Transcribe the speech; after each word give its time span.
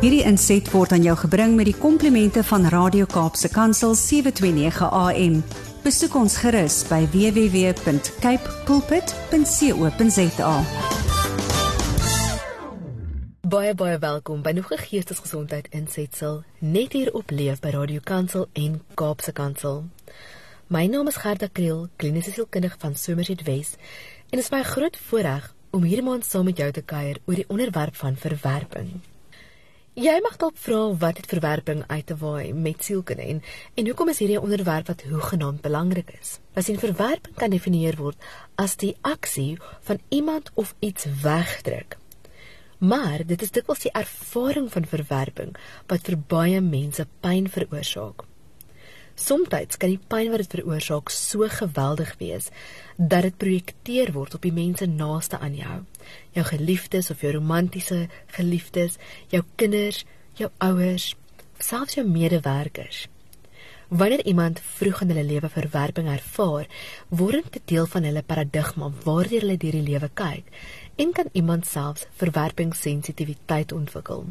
Hierdie 0.00 0.22
inset 0.24 0.64
word 0.72 0.94
aan 0.96 1.02
jou 1.04 1.12
gebring 1.26 1.58
met 1.58 1.66
die 1.68 1.76
komplimente 1.76 2.40
van 2.48 2.62
Radio 2.72 3.04
Kaapse 3.04 3.50
Kansel 3.52 3.92
729 3.92 4.86
AM. 4.96 5.34
Besoek 5.84 6.14
ons 6.16 6.38
gerus 6.40 6.78
by 6.88 7.02
www.cape 7.12 8.54
pulpit.co.za. 8.64 10.54
Baie 13.44 13.76
baie 13.76 13.98
welkom 14.00 14.40
by 14.40 14.56
nog 14.56 14.72
'n 14.72 14.80
geestesgesondheid 14.86 15.68
insetsel 15.68 16.44
net 16.58 16.92
hier 16.96 17.12
op 17.12 17.30
Leef 17.30 17.60
by 17.60 17.68
Radio 17.68 18.00
Kansel 18.00 18.48
en 18.52 18.80
Kaapse 18.94 19.32
Kansel. 19.32 19.84
My 20.66 20.86
naam 20.86 21.08
is 21.08 21.16
Gerda 21.16 21.48
Kriel, 21.52 21.88
kliniese 21.96 22.32
sielkundige 22.32 22.76
van 22.78 22.96
Somerset 22.96 23.42
West 23.42 23.76
en 24.30 24.40
dit 24.40 24.44
is 24.44 24.50
my 24.50 24.62
groot 24.62 24.96
voorreg 24.96 25.54
om 25.70 25.82
hierdie 25.82 26.08
maand 26.08 26.24
saam 26.24 26.44
met 26.44 26.56
jou 26.56 26.70
te 26.70 26.82
kuier 26.82 27.16
oor 27.26 27.34
die 27.34 27.48
onderwerp 27.48 27.96
van 27.96 28.16
verwerping. 28.16 29.09
Jy 29.98 30.20
mag 30.22 30.36
dalk 30.38 30.54
vra 30.54 30.84
wat 31.02 31.16
het 31.18 31.26
verwerping 31.26 31.80
uit 31.90 32.04
te 32.06 32.14
waai 32.14 32.52
met 32.54 32.84
sielkunde 32.86 33.24
en 33.26 33.40
en 33.74 33.88
hoekom 33.90 34.12
is 34.12 34.20
hierdie 34.22 34.36
'n 34.38 34.42
onderwerp 34.46 34.86
wat 34.86 35.02
hoegenaamd 35.02 35.60
belangrik 35.60 36.12
is? 36.20 36.38
As 36.54 36.68
in 36.68 36.78
verwerping 36.78 37.34
kan 37.34 37.50
definieer 37.50 37.96
word 37.96 38.16
as 38.54 38.76
die 38.76 38.96
aksie 39.00 39.58
van 39.80 39.98
iemand 40.08 40.50
of 40.54 40.74
iets 40.78 41.06
wegdruk. 41.22 41.98
Maar 42.78 43.26
dit 43.26 43.42
is 43.42 43.50
dikwels 43.50 43.82
die 43.82 43.92
ervaring 43.92 44.70
van 44.72 44.86
verwerping 44.86 45.56
wat 45.86 46.06
vir 46.06 46.18
baie 46.18 46.60
mense 46.60 47.06
pyn 47.20 47.48
veroorsaak. 47.48 48.29
Somstyds 49.20 49.76
kan 49.76 49.92
die 49.92 50.00
pyn 50.12 50.30
wat 50.32 50.40
dit 50.40 50.54
veroorsaak 50.56 51.10
so 51.12 51.44
geweldig 51.52 52.14
wees 52.22 52.48
dat 52.96 53.26
dit 53.26 53.36
projekteer 53.42 54.14
word 54.16 54.34
op 54.38 54.46
die 54.46 54.54
mense 54.56 54.88
naaste 54.88 55.38
aan 55.38 55.58
jou. 55.58 55.76
Jou 56.36 56.44
geliefdes 56.48 57.10
of 57.12 57.20
jou 57.20 57.34
romantiese 57.36 58.06
geliefdes, 58.38 58.96
jou 59.28 59.42
kinders, 59.60 60.04
jou 60.40 60.48
ouers, 60.64 61.12
selfs 61.60 61.98
jou 61.98 62.06
medewerkers. 62.08 63.06
Wanneer 63.90 64.24
iemand 64.24 64.60
vroeg 64.60 65.00
in 65.02 65.12
hulle 65.12 65.24
lewe 65.26 65.48
verwerping 65.52 66.08
ervaar, 66.08 66.68
word 67.08 67.52
dit 67.52 67.64
deel 67.72 67.88
van 67.90 68.06
hulle 68.06 68.22
paradigma 68.22 68.92
waardeur 69.04 69.44
hulle 69.44 69.56
deur 69.60 69.76
die 69.80 69.88
lewe 69.88 70.08
kyk 70.14 70.52
en 70.96 71.12
kan 71.12 71.32
iemand 71.32 71.66
selfs 71.66 72.06
verwerpingssensitiwiteit 72.22 73.72
ontwikkel. 73.72 74.30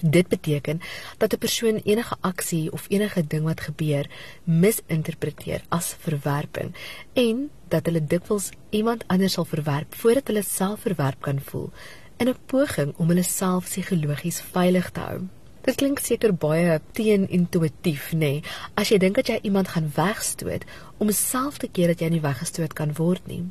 Dit 0.00 0.28
beteken 0.28 0.80
dat 1.18 1.32
'n 1.32 1.38
persoon 1.38 1.80
enige 1.84 2.16
aksie 2.20 2.72
of 2.72 2.86
enige 2.88 3.26
ding 3.26 3.44
wat 3.44 3.60
gebeur 3.60 4.06
misinterpreteer 4.44 5.62
as 5.68 5.96
verwerping 5.98 6.74
en 7.12 7.50
dat 7.68 7.86
hulle 7.86 8.04
dikwels 8.04 8.50
iemand 8.70 9.04
anders 9.06 9.32
sal 9.32 9.44
verwerp 9.44 9.94
voordat 9.94 10.26
hulle 10.26 10.42
self 10.42 10.80
verwerp 10.80 11.20
kan 11.20 11.40
voel 11.40 11.70
in 12.16 12.28
'n 12.28 12.36
poging 12.46 12.94
om 12.96 13.08
hulle 13.08 13.22
self 13.22 13.64
psigologies 13.64 14.40
veilig 14.40 14.90
te 14.90 15.00
hou. 15.00 15.20
Dit 15.62 15.74
klink 15.74 15.98
seker 15.98 16.34
baie 16.34 16.80
teenintuïtief, 16.92 18.12
nê, 18.12 18.18
nee, 18.18 18.42
as 18.74 18.88
jy 18.88 18.98
dink 18.98 19.14
dat 19.14 19.26
jy 19.26 19.38
iemand 19.42 19.68
gaan 19.68 19.92
wegstoot 19.94 20.64
om 20.96 21.10
self 21.10 21.58
te 21.58 21.68
keer 21.68 21.86
dat 21.86 22.00
jy 22.00 22.08
nie 22.08 22.20
weggestoot 22.20 22.72
kan 22.72 22.94
word 22.94 23.26
nie 23.26 23.44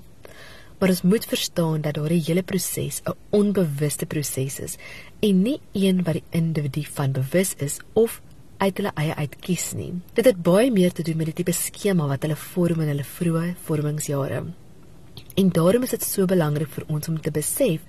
maar 0.77 0.89
ons 0.93 1.01
moet 1.01 1.25
verstaan 1.25 1.81
dat 1.81 1.97
daardie 1.97 2.23
hele 2.27 2.43
proses 2.43 3.01
'n 3.03 3.15
onbewuste 3.29 4.05
proses 4.05 4.59
is 4.59 4.77
en 5.19 5.41
nie 5.41 5.59
een 5.73 6.03
wat 6.03 6.13
die 6.13 6.23
individu 6.29 6.83
van 6.83 7.11
bewus 7.11 7.53
is 7.57 7.79
of 7.93 8.21
uit 8.57 8.77
hulle 8.77 8.91
eie 8.95 9.15
uitkies 9.15 9.73
nie. 9.73 9.93
Dit 10.13 10.25
het 10.25 10.41
baie 10.41 10.71
meer 10.71 10.91
te 10.91 11.03
doen 11.03 11.17
met 11.17 11.25
die 11.25 11.33
tipe 11.33 11.51
skema 11.51 12.07
wat 12.07 12.21
hulle 12.21 12.35
vorm 12.35 12.81
in 12.81 12.87
hulle 12.87 13.03
vroeë 13.03 13.55
vormingsjare. 13.67 14.45
En 15.35 15.49
daarom 15.49 15.83
is 15.83 15.89
dit 15.89 16.03
so 16.03 16.25
belangrik 16.25 16.69
vir 16.69 16.85
ons 16.87 17.07
om 17.07 17.21
te 17.21 17.31
besef 17.31 17.81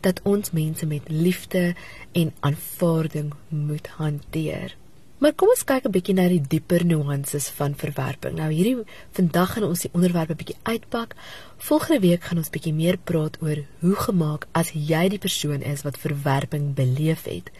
dat 0.00 0.20
ons 0.26 0.50
mense 0.50 0.86
met 0.86 1.08
liefde 1.08 1.74
en 2.12 2.32
aanvaarding 2.40 3.32
moet 3.48 3.86
hanteer. 3.86 4.76
Maar 5.22 5.36
kom 5.38 5.52
ons 5.54 5.62
kyk 5.62 5.84
'n 5.86 5.94
bietjie 5.94 6.14
na 6.18 6.24
die 6.26 6.42
dieper 6.52 6.82
nuances 6.84 7.44
van 7.54 7.76
verwerping. 7.78 8.34
Nou 8.34 8.50
hierdie 8.50 8.82
vandag 9.14 9.52
gaan 9.52 9.64
ons 9.64 9.82
die 9.84 9.90
onderwerp 9.94 10.30
'n 10.30 10.40
bietjie 10.40 10.56
uitpak. 10.62 11.14
Volgende 11.58 12.00
week 12.00 12.24
gaan 12.24 12.38
ons 12.38 12.50
bietjie 12.50 12.72
meer 12.74 12.98
praat 12.98 13.36
oor 13.40 13.58
hoe 13.80 13.94
gemaak 13.94 14.46
as 14.52 14.72
jy 14.74 15.08
die 15.08 15.22
persoon 15.22 15.62
is 15.62 15.82
wat 15.82 15.98
verwerping 15.98 16.74
beleef 16.74 17.22
het. 17.24 17.50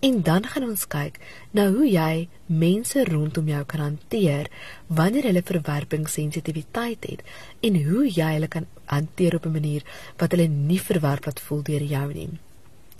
En 0.00 0.22
dan 0.22 0.44
gaan 0.44 0.68
ons 0.68 0.86
kyk 0.86 1.18
na 1.50 1.72
hoe 1.72 1.88
jy 1.90 2.28
mense 2.46 3.04
rondom 3.04 3.48
jou 3.48 3.64
kan 3.64 3.80
hanteer 3.80 4.50
wanneer 4.86 5.22
hulle 5.22 5.42
verwerpingssensitiwiteit 5.42 7.04
het 7.08 7.22
en 7.60 7.84
hoe 7.84 8.04
jy 8.04 8.32
hulle 8.32 8.48
kan 8.48 8.66
hanteer 8.84 9.34
op 9.34 9.46
'n 9.46 9.52
manier 9.52 9.82
wat 10.18 10.30
hulle 10.30 10.48
nie 10.48 10.80
verwerp 10.80 11.24
laat 11.24 11.40
voel 11.40 11.62
deur 11.62 11.82
jou 11.82 12.12
nie. 12.12 12.30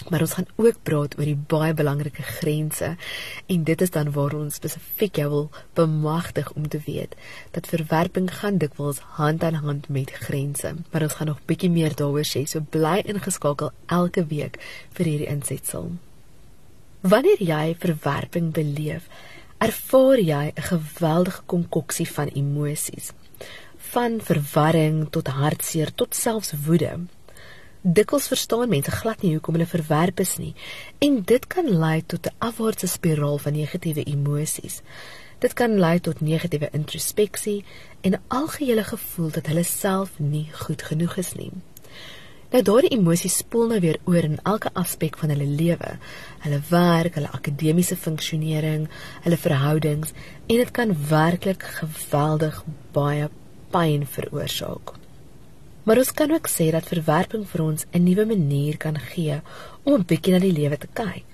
Maar 0.07 0.21
ons 0.21 0.33
gaan 0.33 0.47
ook 0.57 0.77
praat 0.83 1.17
oor 1.19 1.27
die 1.27 1.41
baie 1.51 1.75
belangrike 1.75 2.23
grense 2.23 2.93
en 3.47 3.65
dit 3.65 3.81
is 3.83 3.91
dan 3.91 4.13
waar 4.15 4.37
ons 4.39 4.59
spesifiek 4.61 5.19
jou 5.21 5.29
wil 5.31 5.49
bemagtig 5.75 6.53
om 6.53 6.69
te 6.69 6.81
weet 6.87 7.17
dat 7.57 7.67
verwerping 7.67 8.31
gaan 8.41 8.61
dikwels 8.63 9.01
hand 9.19 9.43
aan 9.43 9.59
hand 9.65 9.89
met 9.89 10.11
grense. 10.11 10.75
Maar 10.91 11.09
ons 11.09 11.19
gaan 11.19 11.33
nog 11.33 11.43
bietjie 11.51 11.71
meer 11.71 11.95
daaroor 11.99 12.27
sê, 12.27 12.45
so 12.47 12.63
bly 12.63 13.03
ingeskakel 13.05 13.75
elke 13.87 14.25
week 14.31 14.61
vir 14.97 15.11
hierdie 15.11 15.33
insetsel. 15.35 15.91
Wanneer 17.01 17.43
jy 17.43 17.75
verwerping 17.79 18.53
beleef, 18.55 19.11
ervaar 19.59 20.19
jy 20.19 20.53
'n 20.55 20.69
geweldige 20.71 21.43
konkoksie 21.47 22.09
van 22.09 22.29
emosies, 22.29 23.13
van 23.77 24.21
verwarring 24.21 25.11
tot 25.11 25.27
hartseer 25.27 25.95
tot 25.95 26.15
selfs 26.15 26.53
woede 26.67 26.99
dikwels 27.83 28.27
verstaan 28.29 28.69
mense 28.69 28.91
glad 28.91 29.23
nie 29.23 29.33
hoekom 29.37 29.55
hulle 29.55 29.71
verwerp 29.71 30.21
is 30.21 30.37
nie 30.39 30.55
en 31.05 31.23
dit 31.23 31.47
kan 31.47 31.69
lei 31.69 32.03
tot 32.07 32.27
'n 32.27 32.35
afwaartse 32.39 32.87
spiraal 32.87 33.39
van 33.39 33.53
negatiewe 33.53 34.03
emosies. 34.03 34.83
Dit 35.39 35.53
kan 35.53 35.79
lei 35.79 36.01
tot 36.01 36.21
negatiewe 36.21 36.69
introspeksie 36.73 37.65
en 38.01 38.13
'n 38.13 38.23
algehele 38.29 38.85
gevoel 38.85 39.31
dat 39.31 39.47
hulle 39.47 39.63
self 39.63 40.19
nie 40.19 40.49
goed 40.53 40.83
genoeg 40.83 41.17
is 41.17 41.33
nie. 41.35 41.53
Nou 42.49 42.63
daardie 42.63 42.91
emosies 42.97 43.37
spoel 43.37 43.67
nou 43.67 43.81
weer 43.81 43.99
oor 44.05 44.25
in 44.25 44.39
elke 44.43 44.71
aspek 44.73 45.19
van 45.19 45.29
hulle 45.29 45.47
lewe. 45.47 45.99
Hulle 46.39 46.61
werk, 46.69 47.15
hulle 47.15 47.31
akademiese 47.31 47.97
funksionering, 47.97 48.89
hulle 49.23 49.37
verhoudings 49.37 50.15
en 50.47 50.57
dit 50.57 50.71
kan 50.71 50.97
werklik 51.09 51.63
geweldig 51.63 52.65
baie 52.93 53.29
pyn 53.71 54.07
veroorsaak. 54.07 54.95
Maar 55.89 56.03
ons 56.03 56.11
kan 56.13 56.33
ook 56.37 56.49
sê 56.53 56.67
dat 56.69 56.89
verwerping 56.93 57.45
vir 57.49 57.61
ons 57.65 57.85
'n 57.97 58.03
nuwe 58.05 58.25
manier 58.27 58.77
kan 58.77 58.97
gee 58.99 59.37
om 59.83 59.95
'n 59.95 60.05
bietjie 60.11 60.33
na 60.33 60.39
die 60.39 60.53
lewe 60.53 60.77
te 60.79 60.89
kyk. 60.93 61.25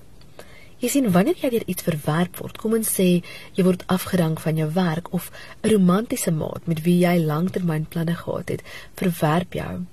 Jy 0.78 0.88
sien 0.88 1.10
wanneer 1.10 1.34
jy 1.41 1.50
weer 1.50 1.66
iets 1.66 1.82
verwerp 1.82 2.37
word, 2.37 2.59
kom 2.59 2.72
ons 2.75 2.94
sê 2.98 3.25
jy 3.54 3.64
word 3.64 3.82
afgedank 3.87 4.38
van 4.41 4.56
jou 4.56 4.70
werk 4.72 5.12
of 5.12 5.31
'n 5.62 5.70
romantiese 5.70 6.31
maat 6.31 6.66
met 6.66 6.82
wie 6.82 6.98
jy 6.98 7.16
langtermynplanne 7.19 8.14
gehad 8.14 8.48
het, 8.48 8.62
verwerp 8.94 9.53
jou. 9.53 9.84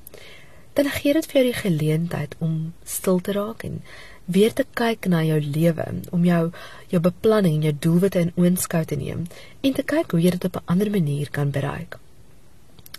Dan 0.73 0.89
gee 0.89 1.13
dit 1.13 1.25
vir 1.25 1.41
jou 1.41 1.51
die 1.51 1.61
geleentheid 1.61 2.35
om 2.39 2.73
stil 2.83 3.19
te 3.19 3.31
raak 3.31 3.63
en 3.63 3.81
weer 4.25 4.53
te 4.53 4.65
kyk 4.73 5.07
na 5.07 5.23
jou 5.23 5.41
lewe, 5.41 5.85
om 6.11 6.25
jou 6.25 6.51
jou 6.87 7.01
beplanning 7.01 7.55
en 7.55 7.61
jou 7.61 7.75
doelwitte 7.79 8.19
in 8.19 8.33
oënskou 8.35 8.85
te 8.85 8.95
neem 8.95 9.27
en 9.61 9.73
te 9.73 9.83
kyk 9.83 10.11
hoe 10.11 10.21
jy 10.21 10.29
dit 10.29 10.45
op 10.45 10.55
'n 10.55 10.65
ander 10.65 10.91
manier 10.91 11.29
kan 11.29 11.51
bereik 11.51 11.97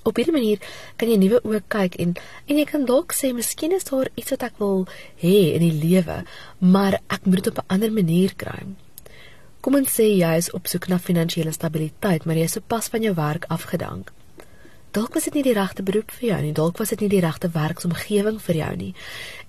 op 0.02 0.16
hierdie 0.18 0.34
manier 0.34 0.62
kan 1.00 1.10
jy 1.10 1.18
nuwe 1.20 1.40
oë 1.46 1.62
kyk 1.72 1.98
en 2.02 2.14
en 2.46 2.58
jy 2.58 2.64
kan 2.68 2.86
dalk 2.88 3.14
sê 3.16 3.32
miskien 3.36 3.74
is 3.76 3.86
daar 3.88 4.10
iets 4.14 4.34
wat 4.34 4.46
ek 4.48 4.62
wil 4.62 4.86
hê 5.22 5.36
in 5.56 5.62
die 5.64 5.76
lewe, 5.82 6.22
maar 6.58 6.98
ek 7.08 7.26
moet 7.26 7.42
dit 7.42 7.52
op 7.52 7.62
'n 7.62 7.74
ander 7.76 7.92
manier 7.92 8.34
kry. 8.36 8.66
Kom 9.60 9.74
ons 9.78 9.94
sê 9.98 10.08
jy 10.18 10.36
is 10.36 10.50
op 10.50 10.66
soek 10.66 10.88
na 10.88 10.98
finansiële 10.98 11.52
stabiliteit, 11.52 12.24
maar 12.24 12.36
jy 12.36 12.48
is 12.50 12.52
sopas 12.58 12.88
van 12.88 13.02
jou 13.02 13.14
werk 13.14 13.44
afgedank. 13.48 14.10
Dalk 14.92 15.14
was 15.14 15.24
dit 15.24 15.34
nie 15.34 15.42
die 15.42 15.54
regte 15.56 15.82
beroep 15.82 16.10
vir 16.10 16.28
jou 16.28 16.40
nie, 16.42 16.52
dalk 16.52 16.78
was 16.78 16.88
dit 16.88 17.00
nie 17.00 17.08
die 17.08 17.20
regte 17.20 17.48
werksomgewing 17.48 18.40
vir 18.40 18.56
jou 18.56 18.76
nie. 18.76 18.94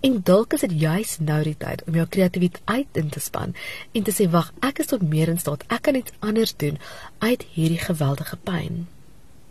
En 0.02 0.22
dalk 0.24 0.54
is 0.54 0.62
dit 0.62 0.72
juis 0.72 1.18
nou 1.20 1.44
die 1.44 1.58
tyd 1.58 1.84
om 1.88 1.94
jou 1.94 2.06
kreatiwiteit 2.06 2.88
in 2.94 3.10
te 3.10 3.20
span 3.20 3.56
en 3.92 4.04
te 4.04 4.12
sê 4.12 4.30
wag, 4.30 4.54
ek 4.62 4.80
is 4.80 4.88
tot 4.88 5.02
meer 5.02 5.28
in 5.28 5.40
staat. 5.40 5.66
Ek 5.68 5.82
kan 5.82 5.96
iets 5.96 6.16
anders 6.20 6.56
doen 6.56 6.80
uit 7.20 7.44
hierdie 7.56 7.82
geweldige 7.82 8.38
pyn 8.38 8.86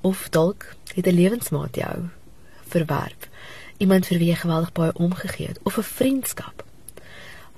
of 0.02 0.28
dalk 0.28 0.74
het 0.94 1.06
'n 1.06 1.14
lewensmaat 1.14 1.74
jou 1.76 2.08
verwerp. 2.68 3.28
Iemand 3.76 4.06
vir 4.06 4.18
wie 4.18 4.28
jy 4.28 4.34
geweldig 4.34 4.72
baie 4.72 4.92
omgegee 4.94 5.46
het 5.46 5.58
of 5.62 5.76
'n 5.78 5.82
vriendskap. 5.82 6.64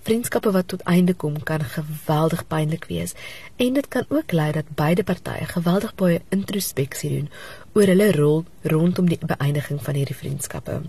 Vriendskappe 0.02 0.50
wat 0.50 0.68
tot 0.68 0.80
einde 0.80 1.14
kom 1.14 1.42
kan 1.42 1.64
geweldig 1.64 2.46
pynlik 2.46 2.84
wees 2.84 3.14
en 3.56 3.72
dit 3.72 3.88
kan 3.88 4.04
ook 4.08 4.32
lei 4.32 4.52
dat 4.52 4.74
beide 4.74 5.04
partye 5.04 5.46
geweldig 5.46 5.94
baie 5.94 6.22
introspeksie 6.28 7.10
doen 7.10 7.30
oor 7.72 7.86
hulle 7.86 8.12
rol 8.12 8.44
rondom 8.62 9.08
die 9.08 9.18
beëindiging 9.26 9.82
van 9.82 9.94
hierdie 9.94 10.16
vriendskappe. 10.16 10.82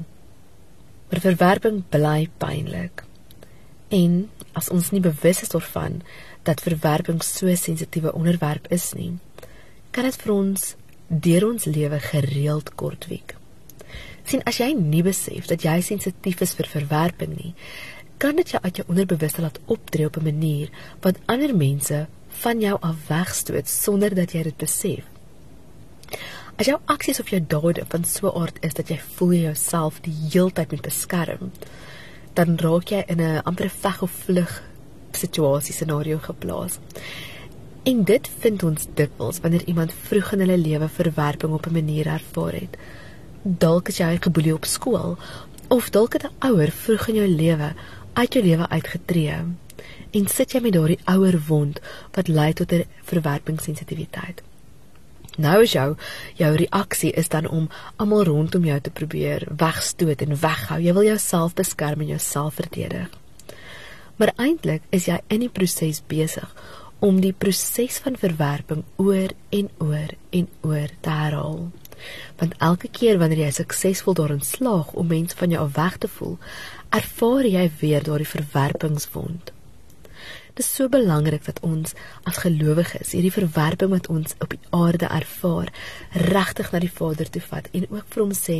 Maar 1.09 1.19
verwerping 1.19 1.83
bly 1.89 2.29
pynlik. 2.37 3.03
En 3.87 4.29
as 4.53 4.69
ons 4.69 4.91
nie 4.91 5.01
bewus 5.01 5.41
is 5.41 5.49
daarvan 5.49 6.01
dat 6.43 6.61
verwerping 6.61 7.23
so 7.23 7.47
'n 7.47 7.57
sensitiewe 7.57 8.13
onderwerp 8.13 8.67
is 8.71 8.93
nie, 8.93 9.17
kan 9.91 10.03
dit 10.03 10.15
vir 10.15 10.33
ons 10.33 10.75
deur 11.07 11.47
ons 11.51 11.65
lewe 11.65 11.99
gereeld 11.99 12.75
kortwiek. 12.75 13.35
sien 14.25 14.41
as 14.49 14.57
jy 14.57 14.71
nie 14.73 15.03
besef 15.05 15.45
dat 15.45 15.61
jy 15.61 15.81
sensitief 15.85 16.39
is 16.41 16.55
vir 16.57 16.65
verwerping 16.65 17.35
nie, 17.37 17.53
kan 18.17 18.35
dit 18.35 18.49
jou 18.49 18.61
uit 18.63 18.79
jou 18.79 18.85
onderbewuste 18.89 19.41
laat 19.41 19.59
optree 19.65 20.07
op 20.07 20.17
'n 20.17 20.23
manier 20.23 20.69
wat 21.01 21.19
ander 21.25 21.55
mense 21.55 22.07
van 22.41 22.59
jou 22.59 22.77
af 22.81 22.95
wegstoot 23.07 23.67
sonder 23.67 24.15
dat 24.15 24.31
jy 24.31 24.43
dit 24.43 24.57
besef. 24.57 25.03
As 26.57 26.65
jou 26.65 26.79
aksies 26.85 27.19
of 27.19 27.29
jou 27.29 27.41
dade 27.47 27.85
van 27.87 28.03
so 28.03 28.27
'n 28.27 28.41
aard 28.41 28.57
is 28.61 28.73
dat 28.73 28.89
jy 28.89 28.99
voel 29.15 29.31
jy 29.31 29.41
jouself 29.41 30.01
die 30.01 30.15
heeltyd 30.31 30.71
moet 30.71 30.81
beskerm, 30.81 31.51
dan 32.33 32.57
raak 32.57 32.89
jy 32.89 33.03
in 33.07 33.21
'n 33.21 33.41
amper 33.43 33.69
veg 33.69 34.01
of 34.01 34.11
vlug 34.11 34.63
situasie 35.11 35.73
scenario 35.73 36.17
geplaas. 36.17 36.79
En 37.85 37.99
dit 38.03 38.27
vind 38.41 38.63
ons 38.65 38.85
dikwels 38.97 39.37
wanneer 39.43 39.63
iemand 39.69 39.91
vroeg 40.07 40.31
in 40.33 40.39
hulle 40.41 40.57
lewe 40.57 40.87
verwerping 40.89 41.51
op 41.53 41.67
'n 41.67 41.73
manier 41.73 42.07
ervaar 42.07 42.53
het. 42.53 42.77
Dalk 43.41 43.87
is 43.87 43.97
jy 43.97 44.17
geboelie 44.21 44.53
op 44.53 44.65
skool 44.65 45.17
of 45.67 45.89
dalk 45.89 46.13
het 46.13 46.23
'n 46.23 46.47
ouer 46.47 46.71
vroeg 46.71 47.07
in 47.07 47.15
jou 47.15 47.27
lewe 47.27 47.73
uit 48.13 48.33
jou 48.33 48.45
lewe 48.45 48.69
uitgetree 48.69 49.37
en 50.11 50.27
sit 50.27 50.51
jy 50.51 50.61
met 50.61 50.73
daardie 50.73 50.99
ouer 51.03 51.41
wond 51.47 51.79
wat 52.11 52.27
lei 52.27 52.53
tot 52.53 52.71
'n 52.71 52.85
verwerpingssensitiwiteit. 53.03 54.41
Nou 55.37 55.61
is 55.61 55.71
jou 55.71 55.95
jou 56.35 56.55
reaksie 56.55 57.11
is 57.11 57.29
dan 57.29 57.47
om 57.47 57.69
almal 57.95 58.23
rondom 58.23 58.65
jou 58.65 58.79
te 58.81 58.89
probeer 58.89 59.47
wegstoot 59.57 60.21
en 60.21 60.39
weghou. 60.39 60.81
Jy 60.81 60.93
wil 60.93 61.03
jouself 61.03 61.53
beskerm 61.53 61.99
en 61.99 62.07
jouself 62.07 62.53
verdedig. 62.53 63.09
Maar 64.15 64.33
eintlik 64.35 64.81
is 64.89 65.05
jy 65.05 65.19
in 65.27 65.39
die 65.39 65.49
proses 65.49 66.01
besig 66.07 66.55
om 67.05 67.19
die 67.21 67.33
proses 67.37 67.99
van 68.01 68.15
verwerping 68.17 68.81
oor 68.97 69.33
en 69.53 69.67
oor 69.77 70.13
en 70.33 70.47
oor 70.65 70.93
te 71.05 71.09
herhaal. 71.13 71.59
Want 72.39 72.55
elke 72.67 72.89
keer 72.89 73.19
wanneer 73.21 73.43
jy 73.43 73.51
suksesvol 73.59 74.17
daarin 74.17 74.41
slaag 74.41 74.89
om 74.97 75.11
mense 75.13 75.37
van 75.37 75.53
jou 75.53 75.61
af 75.61 75.75
weg 75.75 75.99
te 76.01 76.09
voel, 76.15 76.39
ervaar 76.89 77.45
jy 77.45 77.65
weer 77.81 78.07
daardie 78.07 78.29
verwerpingswond. 78.29 79.51
Dit 80.55 80.63
is 80.63 80.71
so 80.71 80.89
belangrik 80.89 81.45
dat 81.45 81.59
ons 81.67 81.93
as 82.23 82.39
gelowiges 82.41 83.13
hierdie 83.13 83.33
verwerping 83.35 83.91
wat 83.91 84.09
ons 84.09 84.37
op 84.41 84.55
die 84.55 84.61
aarde 84.73 85.09
ervaar, 85.11 85.69
regtig 86.25 86.71
na 86.71 86.81
die 86.81 86.91
Vader 86.97 87.29
toe 87.29 87.43
vat 87.51 87.69
en 87.75 87.85
ook 87.91 88.09
vir 88.15 88.23
hom 88.23 88.33
sê 88.39 88.57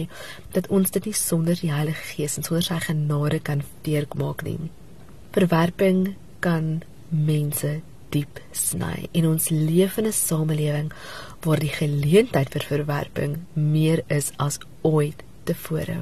dat 0.54 0.70
ons 0.70 0.92
dit 0.92 1.10
nie 1.10 1.16
sonder 1.18 1.58
die 1.58 1.74
Heilige 1.74 2.12
Gees 2.12 2.38
en 2.38 2.46
sonder 2.46 2.68
sy 2.68 2.78
genade 2.90 3.42
kan 3.50 3.66
deurmaak 3.88 4.46
nie. 4.46 4.60
Verwerping 5.34 6.10
kan 6.46 6.84
mense 7.10 7.80
diep 8.16 8.42
sny 8.56 9.08
en 9.12 9.30
ons 9.34 9.50
leef 9.54 9.98
in 10.02 10.08
'n 10.08 10.20
samelewing 10.26 10.92
waar 11.46 11.60
die 11.60 11.76
geleentheid 11.82 12.50
vir 12.56 12.64
verwerping 12.72 13.34
meer 13.54 14.04
is 14.08 14.32
as 14.38 14.60
ooit 14.82 15.24
tevore. 15.44 15.98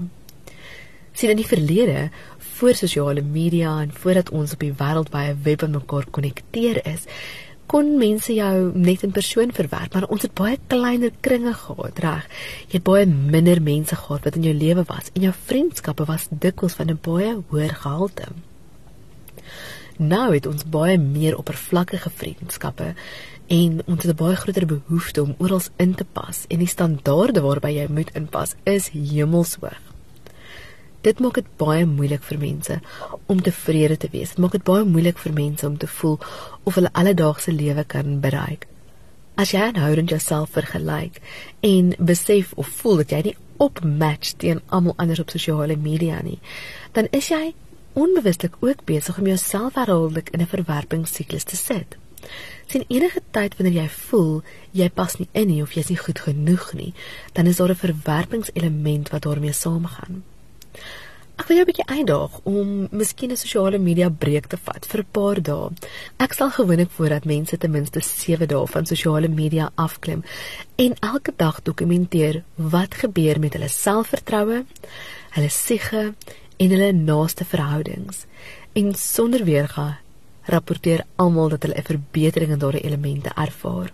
Sien 1.13 1.30
in 1.30 1.42
die 1.42 1.48
verlede 1.48 2.10
voor 2.57 2.75
sosiale 2.75 3.21
media 3.21 3.81
en 3.81 3.92
voordat 3.92 4.30
ons 4.30 4.54
op 4.54 4.60
die 4.60 4.74
wêreldwye 4.74 5.36
web 5.44 5.63
aan 5.63 5.75
mekaar 5.77 6.06
konnekteer 6.15 6.80
is, 6.88 7.06
kon 7.68 7.98
mense 7.98 8.33
jou 8.33 8.71
net 8.75 9.04
in 9.04 9.12
persoon 9.15 9.54
verwerp, 9.56 9.94
maar 9.94 10.10
ons 10.13 10.21
het 10.21 10.33
baie 10.38 10.57
kleiner 10.68 11.12
kringe 11.25 11.54
gehad, 11.54 12.00
reg? 12.00 12.27
Jy 12.69 12.80
het 12.80 12.88
baie 12.88 13.06
minder 13.10 13.62
mense 13.62 13.95
gehad 13.95 14.25
wat 14.27 14.36
in 14.36 14.48
jou 14.50 14.56
lewe 14.57 14.83
was 14.89 15.10
en 15.13 15.27
jou 15.27 15.33
vriendskappe 15.50 16.06
was 16.06 16.27
dikwels 16.30 16.77
van 16.80 16.92
'n 16.92 17.00
baie 17.01 17.36
hoër 17.50 17.74
gehalte. 17.83 18.27
Nou 19.98 20.34
het 20.34 20.45
ons 20.50 20.66
baie 20.66 20.98
meer 20.98 21.38
oppervlakkige 21.38 22.10
vriendskappe 22.10 22.94
en 23.54 23.81
ons 23.86 24.04
het 24.04 24.12
'n 24.12 24.24
baie 24.24 24.36
groter 24.36 24.66
behoefte 24.66 25.22
om 25.22 25.36
oral 25.38 25.62
in 25.78 25.95
te 25.95 26.06
pas 26.06 26.45
en 26.48 26.57
die 26.57 26.68
standaarde 26.68 27.42
waarby 27.42 27.69
jy 27.69 27.88
moet 27.90 28.12
inpas 28.16 28.56
is 28.63 28.90
hemelshoog. 28.90 29.81
Dit 31.01 31.19
maak 31.19 31.34
dit 31.34 31.57
baie 31.57 31.86
moeilik 31.86 32.24
vir 32.24 32.38
mense 32.38 32.80
om 33.25 33.42
tevrede 33.42 33.98
te 33.98 34.07
wees. 34.12 34.30
Dit 34.30 34.38
maak 34.38 34.51
dit 34.51 34.63
baie 34.63 34.84
moeilik 34.84 35.18
vir 35.18 35.34
mense 35.34 35.68
om 35.68 35.78
te 35.78 35.88
voel 35.88 36.19
of 36.63 36.75
hulle 36.75 36.94
alledaagse 36.94 37.51
lewe 37.51 37.84
kan 37.84 38.19
bereik. 38.19 38.68
As 39.36 39.51
jy 39.51 39.60
aanhoudend 39.60 40.10
jouself 40.10 40.50
vergelyk 40.50 41.22
en 41.60 41.96
besef 42.00 42.54
of 42.54 42.68
voel 42.68 42.96
dat 42.96 43.10
jy 43.10 43.22
nie 43.22 43.36
opmatch 43.57 44.34
teen 44.38 44.62
almal 44.69 44.94
anders 44.98 45.19
op 45.19 45.30
sosiale 45.30 45.75
media 45.75 46.22
nie, 46.22 46.39
dan 46.92 47.07
is 47.12 47.28
jy 47.28 47.54
onbewuslik 47.94 48.56
ook 48.60 48.86
besig 48.86 49.18
om 49.18 49.28
jouself 49.28 49.75
herhaaldelik 49.75 50.30
in 50.30 50.42
'n 50.42 50.48
verwerpingssiklus 50.48 51.44
te 51.44 51.56
sit. 51.56 51.98
Sien 52.66 52.86
enige 52.88 53.22
tyd 53.31 53.56
wanneer 53.57 53.81
jy 53.81 53.90
voel 53.90 54.42
jy 54.72 54.90
pas 54.90 55.18
nie 55.18 55.30
in 55.31 55.48
nie 55.48 55.62
of 55.62 55.74
jy's 55.74 55.90
nie 55.90 55.98
goed 55.98 56.19
genoeg 56.19 56.74
nie, 56.74 56.94
dan 57.34 57.45
is 57.45 57.57
daar 57.57 57.69
'n 57.69 57.75
verwerpingselement 57.75 59.10
wat 59.10 59.22
daarmee 59.22 59.54
saamgaan. 59.54 60.24
Ek 61.34 61.48
wil 61.48 61.57
jou 61.57 61.66
'n 61.66 61.72
bietjie 61.72 61.95
uitdaag 61.98 62.34
om 62.44 62.88
miskien 62.92 63.31
'n 63.31 63.38
sosiale 63.38 63.78
media 63.78 64.10
breek 64.10 64.46
te 64.48 64.57
vat 64.57 64.86
vir 64.86 65.00
'n 65.00 65.12
paar 65.12 65.42
dae. 65.42 65.69
Ek 66.18 66.34
stel 66.34 66.51
gewoonlik 66.51 66.92
voor 66.92 67.10
dat 67.10 67.25
mense 67.25 67.57
ten 67.57 67.72
minste 67.72 68.00
7 68.01 68.48
dae 68.48 68.68
van 68.68 68.86
sosiale 68.86 69.28
media 69.28 69.72
afklim 69.75 70.24
en 70.75 70.94
elke 71.00 71.34
dag 71.36 71.62
dokumenteer 71.62 72.44
wat 72.56 72.94
gebeur 72.94 73.39
met 73.39 73.54
hulle 73.54 73.68
selfvertroue, 73.68 74.66
hulle 75.30 75.50
siege 75.50 76.13
en 76.57 76.69
hulle 76.69 76.91
naaste 76.91 77.45
verhoudings. 77.45 78.25
En 78.73 78.94
sonder 78.95 79.44
weerga 79.44 79.97
rapporteer 80.45 81.05
almal 81.15 81.50
dat 81.50 81.63
hulle 81.63 81.79
'n 81.79 81.89
verbetering 81.91 82.51
in 82.51 82.59
daardie 82.59 82.83
elemente 82.83 83.31
ervaar. 83.35 83.94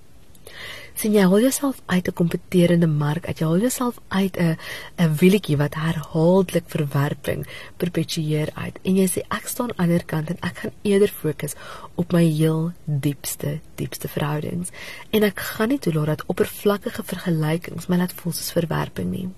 Sien 1.00 1.14
jy 1.14 1.24
hol 1.24 1.40
jouself 1.40 1.82
uit 1.86 2.08
'n 2.08 2.14
kompeterende 2.14 2.88
mark 2.88 3.28
uit 3.28 3.40
jy 3.40 3.46
hol 3.46 3.60
jouself 3.60 4.00
uit 4.08 4.38
'n 4.38 4.58
'n 4.98 5.16
wielietjie 5.16 5.58
wat 5.58 5.74
herhaaldelik 5.74 6.64
verwerping 6.68 7.48
perpetueer 7.78 8.50
uit. 8.54 8.80
En 8.82 8.96
jy 8.96 9.08
sê 9.08 9.22
ek 9.30 9.48
staan 9.48 9.72
aan 9.76 9.88
die 9.88 9.94
ander 9.94 10.06
kant 10.06 10.30
en 10.30 10.38
ek 10.42 10.58
gaan 10.58 10.72
eerder 10.82 11.08
fokus 11.08 11.54
op 11.96 12.12
my 12.12 12.24
heel 12.24 12.74
diepste 12.86 13.60
diepste 13.76 14.08
verhoudings. 14.08 14.70
En 15.10 15.24
ek 15.24 15.40
gaan 15.40 15.70
nie 15.70 15.80
toelaat 15.80 16.08
dat 16.08 16.24
oppervlakkige 16.26 17.04
vergelykings 17.04 17.88
my 17.88 17.98
laat 17.98 18.14
voel 18.14 18.34
soos 18.34 18.52
verwerping 18.52 19.12
nie 19.12 19.30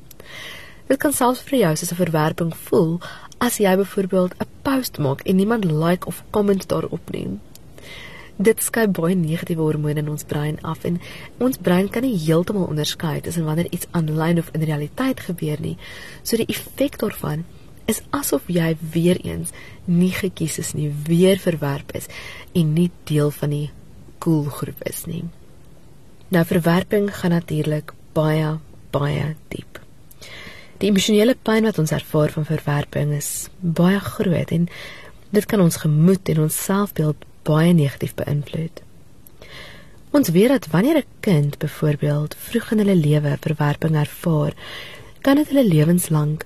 dit 0.91 0.99
kan 0.99 1.15
selfs 1.15 1.45
vir 1.47 1.59
jou 1.59 1.75
soos 1.75 1.91
'n 1.91 2.01
verwerping 2.03 2.51
voel 2.67 2.99
as 3.39 3.57
jy 3.63 3.75
byvoorbeeld 3.83 4.35
'n 4.39 4.51
post 4.67 4.97
maak 4.97 5.21
en 5.21 5.35
niemand 5.35 5.65
like 5.65 6.05
of 6.05 6.23
comment 6.31 6.67
daarop 6.67 7.09
nie 7.11 7.39
dit 8.45 8.63
skei 8.63 8.87
baie 8.87 9.15
negatiewe 9.17 9.65
hormone 9.65 10.01
in 10.01 10.09
ons 10.11 10.25
brein 10.27 10.57
af 10.67 10.85
en 10.89 10.99
ons 11.45 11.59
brein 11.67 11.89
kan 11.93 12.05
nie 12.05 12.17
heeltemal 12.17 12.69
onderskei 12.71 13.19
tussen 13.21 13.45
wanneer 13.45 13.69
iets 13.71 13.89
aanlyn 13.97 14.41
of 14.41 14.49
in 14.57 14.65
realiteit 14.65 15.19
gebeur 15.27 15.61
nie. 15.61 15.75
So 16.23 16.39
die 16.39 16.49
effek 16.49 16.97
daarvan 17.01 17.45
is 17.91 18.01
asof 18.15 18.47
jy 18.47 18.75
weer 18.93 19.19
eens 19.25 19.51
nie 19.85 20.13
gekies 20.15 20.57
is 20.61 20.73
nie, 20.77 20.89
weer 21.07 21.41
verwerp 21.41 21.93
is 21.97 22.09
en 22.55 22.73
nie 22.73 22.89
deel 23.09 23.31
van 23.41 23.53
die 23.53 23.69
cool 24.23 24.45
groep 24.49 24.81
is 24.89 25.05
nie. 25.09 25.23
Nou 26.31 26.45
verwerping 26.47 27.09
gaan 27.13 27.35
natuurlik 27.35 27.93
baie 28.15 28.57
baie 28.91 29.35
diep. 29.53 29.80
Die 30.81 30.89
emosionele 30.89 31.35
pyn 31.37 31.67
wat 31.67 31.77
ons 31.77 31.91
ervaar 31.93 32.31
van 32.33 32.47
verwerping 32.47 33.11
is 33.13 33.49
baie 33.61 33.99
groot 34.01 34.49
en 34.55 34.63
dit 35.35 35.45
kan 35.45 35.61
ons 35.61 35.77
gemoed 35.83 36.31
en 36.33 36.39
ons 36.47 36.61
selfbeeld 36.65 37.27
baie 37.45 37.73
negatief 37.77 38.15
beïnvloed. 38.17 38.81
Ons 40.17 40.31
weet 40.33 40.49
dat 40.49 40.67
wanneer 40.73 40.97
'n 40.97 41.11
kind 41.19 41.57
byvoorbeeld 41.57 42.35
vroeg 42.35 42.71
in 42.71 42.77
hulle 42.77 42.95
lewe 42.95 43.37
verwerping 43.41 43.95
ervaar, 43.95 44.53
kan 45.21 45.35
dit 45.35 45.47
hulle 45.47 45.67
lewenslank 45.67 46.45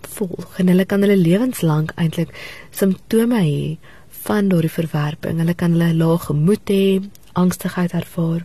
volg 0.00 0.58
en 0.58 0.68
hulle 0.68 0.84
kan 0.84 1.00
hulle 1.00 1.16
lewenslank 1.16 1.92
eintlik 1.96 2.30
simptome 2.70 3.40
hê 3.40 3.78
van 4.08 4.48
daardie 4.48 4.70
verwerping. 4.70 5.38
Hulle 5.38 5.54
kan 5.54 5.72
hulle 5.72 5.94
lae 5.94 6.18
gemoed 6.18 6.68
hê, 6.68 7.00
angstigheid 7.32 7.92
ervaar. 7.92 8.44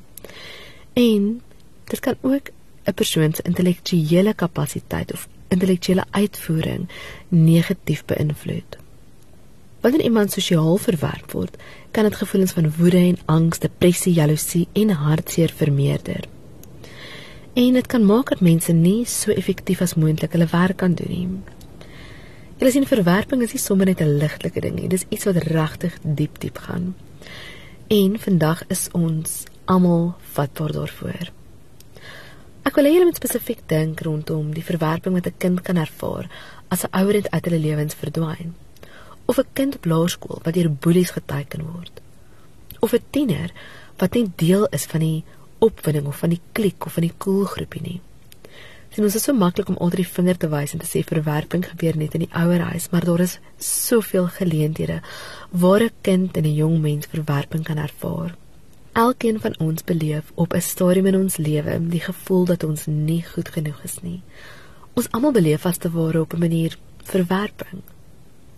En 0.93 1.41
dit 1.85 1.99
kan 1.99 2.15
ook 2.21 2.49
'n 2.87 2.93
persoon 2.93 3.33
se 3.33 3.41
intellektuele 3.43 4.33
kapasiteit 4.33 5.13
of 5.13 5.27
intellektuele 5.47 6.05
uitvoering 6.11 6.89
negatief 7.27 8.05
beïnvloed. 8.05 8.77
Wanneer 9.81 10.01
iemand 10.01 10.31
sosiaal 10.31 10.77
verwerp 10.77 11.31
word, 11.31 11.57
kan 11.91 12.03
dit 12.03 12.15
gevoelens 12.15 12.51
van 12.51 12.71
woede 12.77 12.97
en 12.97 13.17
angs, 13.25 13.59
depressie, 13.59 14.13
jaloesie 14.13 14.67
en 14.73 14.89
hartseer 14.89 15.51
vermeerder. 15.55 16.25
En 17.53 17.73
dit 17.73 17.87
kan 17.87 18.05
maak 18.05 18.29
dat 18.29 18.39
mense 18.39 18.73
nie 18.73 19.05
so 19.05 19.31
effektief 19.31 19.81
as 19.81 19.95
moontlik 19.95 20.31
hulle 20.31 20.49
werk 20.51 20.77
kan 20.77 20.93
doen 20.93 21.09
nie. 21.09 21.27
Julle 22.57 22.71
sien 22.71 22.87
verwerping 22.89 23.41
is 23.45 23.53
nie 23.53 23.61
sommer 23.61 23.85
net 23.85 24.01
'n 24.01 24.17
ligtelike 24.17 24.61
ding 24.61 24.75
nie, 24.75 24.89
dis 24.89 25.05
iets 25.09 25.25
wat 25.25 25.35
regtig 25.35 25.97
diep 26.01 26.39
diep 26.39 26.57
gaan. 26.57 26.95
En 27.87 28.19
vandag 28.19 28.63
is 28.67 28.89
ons 28.91 29.43
almal 29.65 30.15
vatbaar 30.33 30.71
daarvoor. 30.71 31.36
Ek 32.67 32.75
wil 32.75 32.89
hê 32.89 32.97
julle 32.97 33.07
moet 33.07 33.15
spesifiek 33.15 33.61
dink 33.71 34.01
rondom 34.03 34.47
die 34.51 34.63
verwerping 34.69 35.13
wat 35.15 35.27
'n 35.29 35.39
kind 35.43 35.59
kan 35.63 35.77
ervaar 35.79 36.25
as 36.73 36.83
'n 36.83 36.91
ouer 36.99 37.15
uit 37.35 37.45
hulle 37.45 37.59
lewens 37.65 37.95
verdwyn. 38.01 38.49
Of 39.25 39.39
'n 39.39 39.53
kind 39.53 39.75
op 39.75 39.85
laerskool 39.85 40.41
wat 40.43 40.53
deur 40.53 40.69
boelies 40.69 41.15
geteken 41.17 41.63
word. 41.63 42.01
Of 42.81 42.93
'n 42.93 43.03
tiener 43.11 43.53
wat 43.99 44.13
nie 44.13 44.31
deel 44.35 44.65
is 44.77 44.85
van 44.85 44.99
die 44.99 45.23
opwinding 45.59 46.07
of 46.07 46.17
van 46.17 46.29
die 46.29 46.41
klik 46.51 46.85
of 46.85 46.93
van 46.93 47.07
die 47.07 47.17
koelgroepie 47.17 47.81
nie. 47.81 48.01
Sien 48.89 49.03
ons 49.03 49.15
is 49.15 49.23
so 49.23 49.33
maklik 49.33 49.69
om 49.69 49.77
altyd 49.77 50.03
die 50.03 50.15
vinger 50.17 50.37
te 50.37 50.49
wys 50.49 50.73
en 50.73 50.79
te 50.79 50.91
sê 50.91 51.03
verwerping 51.03 51.63
gebeur 51.65 51.95
net 51.97 52.13
in 52.13 52.25
die 52.25 52.35
ouer 52.35 52.59
huis, 52.59 52.89
maar 52.91 53.05
daar 53.05 53.19
is 53.19 53.39
soveel 53.57 54.27
geleenthede 54.27 55.01
waar 55.51 55.83
'n 55.83 55.91
kind 56.01 56.37
en 56.37 56.43
'n 56.43 56.55
jong 56.55 56.81
mens 56.81 57.05
verwerping 57.05 57.63
kan 57.63 57.77
ervaar. 57.77 58.35
Elkeen 58.97 59.39
van 59.39 59.53
ons 59.59 59.83
beleef 59.83 60.31
op 60.33 60.53
'n 60.53 60.61
stadium 60.61 61.05
in 61.05 61.15
ons 61.15 61.37
lewe 61.37 61.87
die 61.87 61.99
gevoel 61.99 62.45
dat 62.45 62.63
ons 62.63 62.85
nie 62.85 63.23
goed 63.23 63.49
genoeg 63.49 63.83
is 63.83 64.01
nie. 64.01 64.21
Ons 64.93 65.11
almal 65.11 65.31
beleef 65.31 65.65
as 65.65 65.77
te 65.77 65.91
ware 65.91 66.19
op 66.21 66.33
'n 66.33 66.39
manier 66.39 66.77
verwerping. 67.03 67.81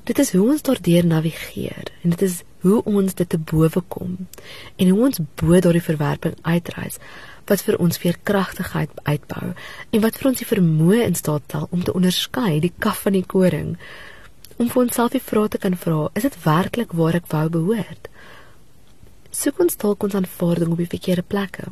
Dit 0.03 0.19
is 0.19 0.31
hoe 0.31 0.49
ons 0.49 0.61
daardeur 0.61 1.05
navigeer 1.05 1.83
en 2.01 2.09
dit 2.09 2.21
is 2.21 2.43
hoe 2.59 2.83
ons 2.83 3.13
dit 3.13 3.29
te 3.29 3.37
bowe 3.37 3.81
kom 3.87 4.27
en 4.75 4.89
hoe 4.89 5.01
ons 5.05 5.19
bo 5.35 5.59
daardie 5.59 5.83
verwerping 5.89 6.35
uitreis 6.41 6.97
wat 7.45 7.61
vir 7.61 7.77
ons 7.77 7.97
veerkragtigheid 7.97 8.89
uitbou 9.03 9.53
en 9.89 10.01
wat 10.01 10.17
vir 10.17 10.29
ons 10.29 10.37
die 10.37 10.51
vermoë 10.55 11.03
in 11.03 11.15
staat 11.15 11.41
stel 11.45 11.67
om 11.69 11.83
te 11.83 11.93
onderskei 11.93 12.59
die 12.59 12.73
kaf 12.77 13.01
van 13.01 13.13
die 13.13 13.25
koring 13.25 13.77
om 14.55 14.69
vir 14.69 14.81
onsself 14.81 15.11
die 15.11 15.23
vrae 15.23 15.47
te 15.47 15.57
kan 15.57 15.77
vra 15.77 16.09
is 16.13 16.23
dit 16.23 16.43
werklik 16.43 16.91
waar 16.91 17.15
ek 17.15 17.27
wou 17.27 17.49
behoort 17.49 18.09
soek 19.39 19.61
ons 19.63 19.79
dalk 19.81 20.03
ons 20.03 20.17
aanvaarding 20.19 20.75
op 20.75 20.83
die 20.83 20.93
verkeerde 20.95 21.25
plekke 21.35 21.71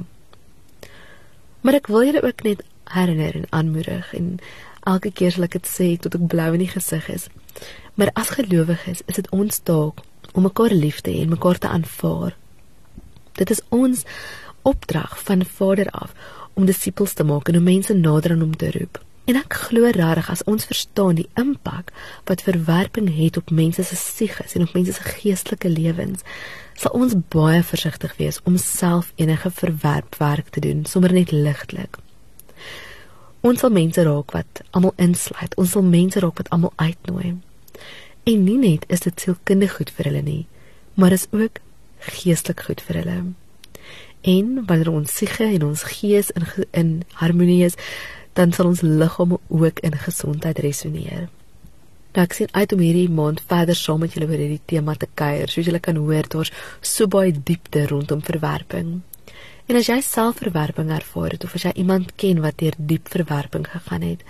maar 1.61 1.79
ek 1.79 1.91
wil 1.91 2.07
julle 2.07 2.23
ook 2.23 2.45
net 2.47 2.63
herinner 2.95 3.41
en 3.41 3.49
aanmoedig 3.59 4.13
en 4.15 4.37
elke 4.87 5.11
keer 5.11 5.35
sal 5.35 5.47
ek 5.49 5.59
dit 5.59 5.73
sê 5.73 5.89
tot 5.99 6.15
ek 6.15 6.29
blou 6.31 6.53
in 6.53 6.63
die 6.63 6.73
gesig 6.75 7.09
is 7.11 7.27
Maar 7.97 8.09
as 8.13 8.29
gelowiges 8.29 9.01
is 9.09 9.15
dit 9.17 9.29
ons 9.33 9.59
taak 9.65 10.03
om 10.37 10.43
mekaar 10.45 10.69
lief 10.69 11.01
te 11.01 11.09
hê 11.09 11.23
en 11.25 11.33
mekaar 11.33 11.57
te 11.57 11.67
aanvaar. 11.67 12.35
Dit 13.41 13.49
is 13.49 13.61
ons 13.73 14.03
opdrag 14.61 15.15
van 15.25 15.41
Vader 15.45 15.89
af 15.89 16.13
om 16.53 16.69
disippels 16.69 17.13
te 17.17 17.25
maak 17.25 17.49
en 17.49 17.57
om 17.57 17.65
mense 17.65 17.93
nader 17.93 18.35
aan 18.35 18.43
hom 18.45 18.53
te 18.55 18.69
roep. 18.75 19.01
En 19.25 19.39
ek 19.41 19.57
glo 19.65 19.89
regtig 19.97 20.29
as 20.29 20.45
ons 20.45 20.69
verstaan 20.69 21.17
die 21.17 21.29
impak 21.41 21.89
wat 22.29 22.45
verwerping 22.45 23.09
het 23.17 23.41
op 23.41 23.49
mense 23.49 23.83
se 23.83 23.97
siege 23.97 24.45
en 24.53 24.67
op 24.69 24.77
mense 24.77 24.93
se 24.93 25.09
geestelike 25.17 25.73
lewens, 25.73 26.21
sal 26.77 26.93
ons 26.93 27.15
baie 27.33 27.63
versigtig 27.65 28.13
wees 28.19 28.39
om 28.45 28.57
self 28.61 29.09
enige 29.17 29.49
verwerpwerk 29.51 30.51
te 30.53 30.61
doen 30.61 30.85
sommer 30.85 31.13
net 31.13 31.33
ligtelik. 31.33 31.97
Ons 33.45 33.61
sal 33.63 33.73
mense 33.73 34.03
raak 34.03 34.33
wat 34.35 34.61
almal 34.75 34.93
insluit. 35.01 35.53
Ons 35.61 35.73
sal 35.75 35.85
mense 35.85 36.19
raak 36.19 36.39
wat 36.41 36.49
almal 36.53 36.73
uitnooi. 36.75 37.35
En 38.27 38.43
nie 38.43 38.57
net 38.59 38.85
is 38.91 39.05
dit 39.05 39.25
sielkundig 39.25 39.77
goed 39.77 39.91
vir 39.95 40.09
hulle 40.09 40.23
nie, 40.25 40.43
maar 40.99 41.15
is 41.15 41.27
ook 41.31 41.61
geestelik 42.11 42.65
goed 42.67 42.81
vir 42.83 43.01
hulle. 43.01 43.17
En 44.27 44.47
wanneer 44.67 44.91
ons 44.91 45.13
siege 45.21 45.45
en 45.47 45.63
ons 45.69 45.83
gees 45.93 46.33
in 46.35 46.47
in 46.71 46.89
harmonie 47.21 47.63
is, 47.65 47.77
dan 48.33 48.51
sal 48.53 48.73
ons 48.73 48.81
liggaam 48.81 49.37
ook 49.47 49.79
in 49.79 49.95
gesondheid 49.97 50.59
resoneer. 50.59 51.29
Nou 52.17 52.23
ek 52.25 52.33
sien 52.33 52.49
uit 52.49 52.71
om 52.73 52.79
hierdie 52.81 53.09
maand 53.13 53.43
verder 53.45 53.77
saam 53.77 53.99
met 54.01 54.15
julle 54.15 54.25
oor 54.25 54.39
hierdie 54.41 54.63
tema 54.65 54.95
te 54.97 55.05
kuier. 55.19 55.51
Soos 55.53 55.67
julle 55.69 55.81
kan 55.85 55.99
hoor, 56.01 56.25
daar's 56.25 56.49
so 56.81 57.05
baie 57.05 57.29
diepte 57.29 57.83
rondom 57.91 58.23
verwerping. 58.25 58.87
En 59.69 59.77
as 59.77 59.85
jy 59.91 59.99
self 60.01 60.39
verwerping 60.41 60.89
ervaar 60.95 61.35
het 61.35 61.45
of 61.45 61.53
as 61.53 61.67
jy 61.67 61.75
iemand 61.83 62.15
ken 62.17 62.41
wat 62.41 62.57
deur 62.57 62.73
diep 62.89 63.11
verwerping 63.13 63.67
gegaan 63.69 64.07
het, 64.07 64.23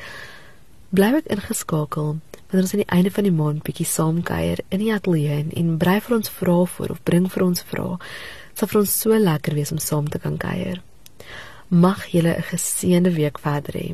bly 0.92 1.14
ek 1.22 1.32
ingeskakel 1.32 2.18
wanneer 2.50 2.66
ons 2.66 2.76
aan 2.76 2.84
die 2.84 2.96
einde 2.98 3.14
van 3.16 3.28
die 3.30 3.36
maand 3.38 3.64
bietjie 3.64 3.88
saam 3.88 4.20
kuier 4.28 4.60
in 4.68 4.84
die 4.84 4.92
ateljee 4.92 5.40
en, 5.46 5.56
en 5.56 5.72
brei 5.80 5.98
vir 6.04 6.18
ons 6.20 6.34
vrae 6.42 6.68
voor 6.74 6.96
of 6.98 7.02
bring 7.08 7.32
vir 7.32 7.48
ons 7.48 7.64
vrae. 7.72 7.96
Dit 8.52 8.60
sal 8.66 8.74
vir 8.74 8.82
ons 8.84 9.00
so 9.06 9.22
lekker 9.24 9.56
wees 9.56 9.72
om 9.72 9.80
saam 9.80 10.12
te 10.12 10.20
kan 10.20 10.36
kuier. 10.44 10.84
Mag 11.72 12.04
julle 12.12 12.36
'n 12.36 12.50
geseënde 12.52 13.16
week 13.16 13.40
verder 13.40 13.80
hê. 13.80 13.90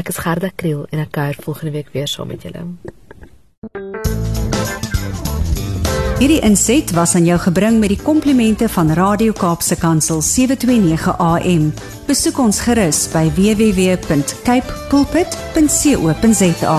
Ek 0.00 0.08
is 0.08 0.16
Gerda 0.16 0.48
Kriel 0.56 0.86
en 0.94 1.02
ek 1.02 1.10
kuier 1.12 1.36
volgende 1.44 1.74
week 1.74 1.90
weer 1.92 2.08
saam 2.08 2.30
met 2.32 2.40
julle. 2.46 2.62
Hierdie 6.20 6.40
inset 6.44 6.92
was 6.96 7.14
aan 7.18 7.28
jou 7.28 7.36
gebring 7.40 7.78
met 7.80 7.92
die 7.92 8.00
komplimente 8.00 8.68
van 8.72 8.92
Radio 8.96 9.32
Kaapse 9.36 9.76
Kansel 9.80 10.20
729 10.24 11.16
AM. 11.16 11.68
Besoek 12.08 12.40
ons 12.40 12.60
gerus 12.64 13.06
by 13.12 13.26
www.cape 13.36 14.76
pulpit.co.za. 14.88 16.78